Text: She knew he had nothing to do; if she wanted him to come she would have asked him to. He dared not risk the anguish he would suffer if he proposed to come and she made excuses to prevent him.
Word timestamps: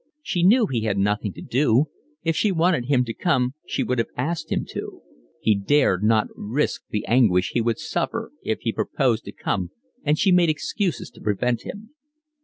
She 0.23 0.41
knew 0.41 0.65
he 0.65 0.81
had 0.81 0.97
nothing 0.97 1.31
to 1.33 1.43
do; 1.43 1.85
if 2.23 2.35
she 2.35 2.51
wanted 2.51 2.85
him 2.85 3.05
to 3.05 3.13
come 3.13 3.53
she 3.67 3.83
would 3.83 3.99
have 3.99 4.07
asked 4.17 4.51
him 4.51 4.65
to. 4.69 5.03
He 5.39 5.53
dared 5.55 6.01
not 6.03 6.25
risk 6.35 6.81
the 6.89 7.05
anguish 7.07 7.51
he 7.53 7.61
would 7.61 7.77
suffer 7.77 8.31
if 8.41 8.61
he 8.61 8.73
proposed 8.73 9.25
to 9.25 9.31
come 9.31 9.69
and 10.03 10.17
she 10.17 10.31
made 10.31 10.49
excuses 10.49 11.11
to 11.11 11.21
prevent 11.21 11.67
him. 11.67 11.91